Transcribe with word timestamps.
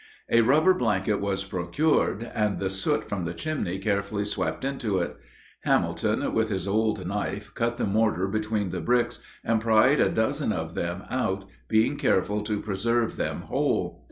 A 0.31 0.41
rubber 0.41 0.73
blanket 0.73 1.21
was 1.21 1.43
procured, 1.43 2.23
and 2.33 2.57
the 2.57 2.71
soot 2.71 3.07
from 3.07 3.23
the 3.25 3.35
chimney 3.35 3.77
carefully 3.77 4.25
swept 4.25 4.65
into 4.65 4.97
it. 4.97 5.15
Hamilton, 5.63 6.33
with 6.33 6.49
his 6.49 6.67
old 6.67 7.05
knife, 7.05 7.53
cut 7.53 7.77
the 7.77 7.85
mortar 7.85 8.27
between 8.27 8.71
the 8.71 8.81
bricks 8.81 9.19
and 9.43 9.61
pried 9.61 9.99
a 10.01 10.09
dozen 10.09 10.51
of 10.51 10.73
them 10.73 11.03
out, 11.11 11.45
being 11.67 11.97
careful 11.97 12.41
to 12.45 12.61
preserve 12.63 13.15
them 13.15 13.41
whole. 13.41 13.99